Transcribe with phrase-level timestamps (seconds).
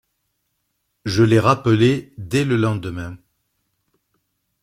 [1.05, 3.17] Je l’ai rappelée dès le lendemain.